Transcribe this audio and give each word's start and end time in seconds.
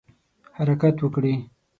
حرکت 0.57 0.95
وکړي. 1.01 1.35